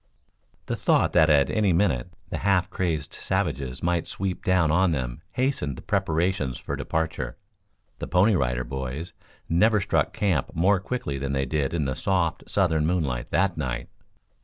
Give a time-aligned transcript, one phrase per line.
[0.65, 5.21] The thought, that at any minute the half crazed savages might sweep down on them
[5.33, 7.37] hastened the preparations for departure.
[7.99, 9.13] The Pony Rider Boys
[9.47, 13.89] never struck camp more quickly than they did in the soft southern moonlight that night.